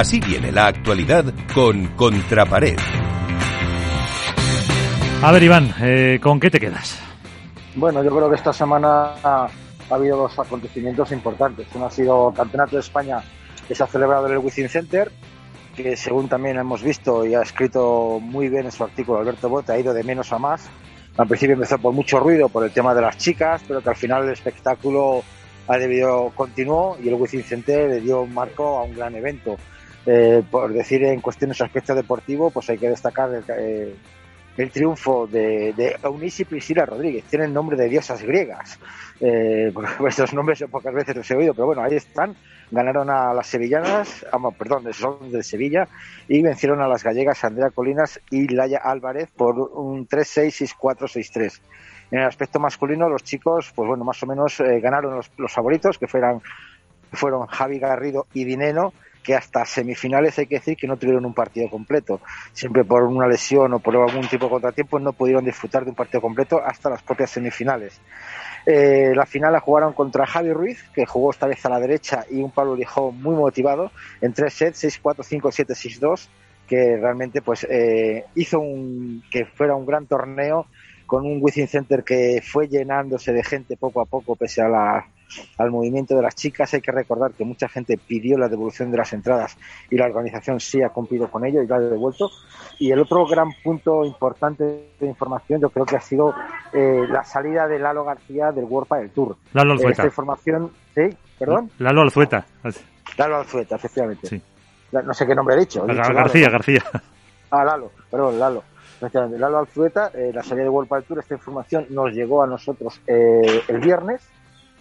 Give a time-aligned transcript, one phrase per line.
[0.00, 2.78] Así viene la actualidad con Contrapared.
[5.22, 6.98] A ver, Iván, eh, ¿con qué te quedas?
[7.74, 9.50] Bueno, yo creo que esta semana ha,
[9.90, 11.66] habido dos acontecimientos importantes.
[11.74, 13.22] Uno ha sido el Campeonato de España
[13.68, 15.12] que se ha celebrado en el Wizzing Center,
[15.76, 19.72] que según también hemos visto y ha escrito muy bien en su artículo Alberto Bote,
[19.72, 20.70] ha ido de menos a más.
[21.18, 23.96] Al principio empezó por mucho ruido por el tema de las chicas, pero que al
[23.96, 25.22] final el espectáculo
[25.68, 29.58] ha debido continuó y el Wizzing Center le dio un marco a un gran evento.
[30.06, 33.94] Eh, por decir en cuestiones de aspecto deportivo, pues hay que destacar el, eh,
[34.56, 37.24] el triunfo de, de Eunice y Priscila Rodríguez.
[37.24, 38.78] Tienen nombre de diosas griegas.
[39.20, 39.72] Eh,
[40.08, 42.34] estos nombres pocas veces los he oído, pero bueno, ahí están.
[42.70, 45.88] Ganaron a las sevillanas, ah, perdón, son de Sevilla,
[46.28, 51.60] y vencieron a las gallegas Andrea Colinas y Laia Álvarez por un 3-6-6-4-6-3.
[52.12, 55.52] En el aspecto masculino, los chicos, pues bueno, más o menos eh, ganaron los, los
[55.52, 56.40] favoritos, que fueran,
[57.12, 61.34] fueron Javi Garrido y Dineno, que hasta semifinales hay que decir que no tuvieron un
[61.34, 62.20] partido completo.
[62.52, 65.96] Siempre por una lesión o por algún tipo de contratiempo no pudieron disfrutar de un
[65.96, 68.00] partido completo hasta las propias semifinales.
[68.66, 72.24] Eh, la final la jugaron contra Javi Ruiz, que jugó esta vez a la derecha,
[72.30, 73.90] y un Pablo Lijón muy motivado,
[74.20, 76.28] en tres sets, 6-4, 5-7, 6-2,
[76.66, 80.66] que realmente pues eh, hizo un, que fuera un gran torneo
[81.06, 85.06] con un Wizzing Center que fue llenándose de gente poco a poco pese a la
[85.58, 86.72] al movimiento de las chicas.
[86.74, 89.56] Hay que recordar que mucha gente pidió la devolución de las entradas
[89.90, 92.30] y la organización sí ha cumplido con ello y lo ha devuelto.
[92.78, 94.64] Y el otro gran punto importante
[94.98, 96.34] de información yo creo que ha sido
[96.72, 99.36] eh, la salida de Lalo García del World del Tour.
[99.52, 99.92] Lalo Alzueta.
[99.92, 101.16] Esta información, ¿sí?
[101.38, 101.70] ¿Perdón?
[101.78, 102.46] Lalo Alzueta.
[103.16, 104.26] Lalo Alzueta, efectivamente.
[104.26, 104.42] Sí.
[104.92, 105.84] No sé qué nombre he dicho.
[105.88, 106.52] He dicho García, Lalo.
[106.52, 106.82] García.
[107.50, 108.62] Ah, Lalo, perdón, Lalo.
[109.00, 113.00] Lalo Alzueta, eh, la salida de World del Tour, esta información nos llegó a nosotros
[113.06, 114.20] eh, el viernes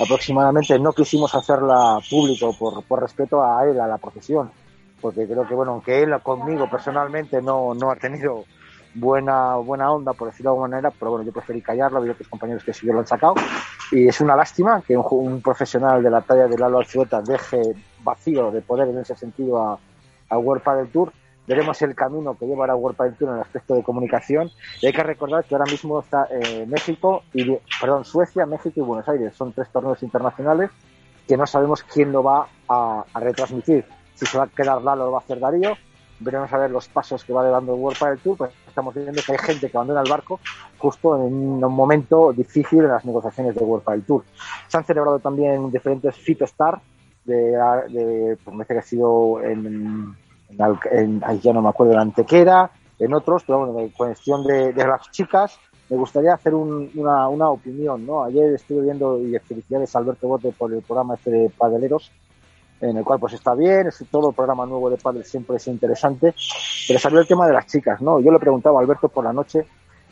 [0.00, 4.50] aproximadamente no quisimos hacerla público por, por respeto a él, a la profesión,
[5.00, 8.44] porque creo que, bueno, aunque él conmigo personalmente no, no ha tenido
[8.94, 12.28] buena buena onda, por decirlo de alguna manera, pero bueno, yo preferí callarlo, había otros
[12.28, 13.34] compañeros que sí lo han sacado,
[13.92, 17.60] y es una lástima que un, profesional de la talla de Lalo Alzueta deje
[18.02, 19.78] vacío de poder en ese sentido a,
[20.28, 21.12] a World del Tour,
[21.50, 24.52] veremos el camino que llevará Tour en el aspecto de comunicación.
[24.80, 28.82] Y hay que recordar que ahora mismo está eh, México y perdón, Suecia, México y
[28.82, 29.34] Buenos Aires.
[29.34, 30.70] Son tres torneos internacionales
[31.26, 33.84] que no sabemos quién lo va a, retransmitir.
[34.14, 35.72] Si se va a quedar Lalo lo va a hacer Darío.
[36.20, 38.36] Veremos a ver los pasos que va dando World Padel Tour.
[38.36, 40.38] Pues estamos viendo que hay gente que abandona el barco
[40.78, 44.22] justo en un momento difícil en las negociaciones de World Padel Tour.
[44.68, 46.80] Se han celebrado también diferentes Fitostar
[47.24, 47.56] de,
[47.88, 50.14] de, pues me parece que ha sido en
[50.50, 54.72] en, en, ya no me acuerdo, en Antequera, en otros, pero bueno, en cuestión de,
[54.72, 58.24] de las chicas, me gustaría hacer un, una, una, opinión, ¿no?
[58.24, 62.12] Ayer estuve viendo, y felicidades a Alberto Bote por el programa este de Padeleros,
[62.80, 65.66] en el cual pues está bien, es todo el programa nuevo de Padel siempre es
[65.66, 66.34] interesante,
[66.88, 68.20] pero salió el tema de las chicas, ¿no?
[68.20, 69.66] Yo le preguntaba a Alberto por la noche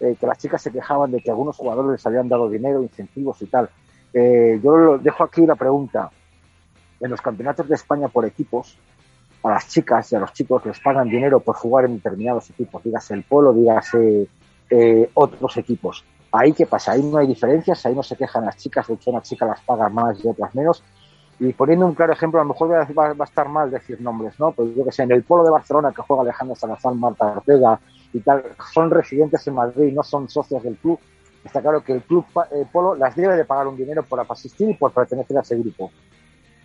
[0.00, 3.40] eh, que las chicas se quejaban de que algunos jugadores les habían dado dinero, incentivos
[3.42, 3.68] y tal.
[4.12, 6.10] Eh, yo dejo aquí la pregunta.
[7.00, 8.78] En los campeonatos de España por equipos,
[9.44, 12.82] a las chicas y a los chicos les pagan dinero por jugar en determinados equipos,
[12.82, 14.26] dígase el polo, dígase
[14.70, 16.02] eh, otros equipos.
[16.32, 19.10] Ahí qué pasa, ahí no hay diferencias, ahí no se quejan las chicas de que
[19.10, 20.82] una chica las paga más y otras menos.
[21.38, 24.40] Y poniendo un claro ejemplo, a lo mejor va, va a estar mal decir nombres,
[24.40, 24.52] ¿no?
[24.52, 27.78] Pues yo que sé, en el polo de Barcelona que juega Alejandro Salazar, Marta Ortega
[28.14, 30.98] y tal, son residentes en Madrid, no son socios del club.
[31.44, 34.70] Está claro que el club eh, polo las debe de pagar un dinero por asistir
[34.70, 35.90] y por pertenecer a ese grupo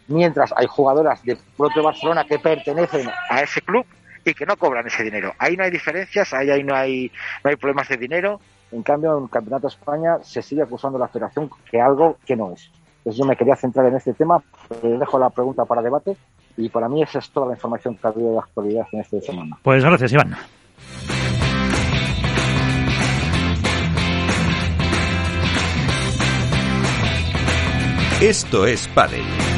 [0.09, 3.85] mientras hay jugadoras del propio Barcelona que pertenecen a ese club
[4.25, 5.33] y que no cobran ese dinero.
[5.37, 7.11] Ahí no hay diferencias, ahí, ahí no, hay,
[7.43, 8.41] no hay problemas de dinero.
[8.71, 12.17] En cambio, en el Campeonato de España se sigue acusando a la federación que algo
[12.25, 12.69] que no es.
[12.97, 14.43] Entonces yo me quería centrar en este tema,
[14.83, 16.17] les dejo la pregunta para debate
[16.57, 18.99] y para mí esa es toda la información que ha habido de la actualidad en
[18.99, 19.57] este semana.
[19.63, 20.35] Pues gracias, Iván.
[28.21, 29.48] Esto es Padel.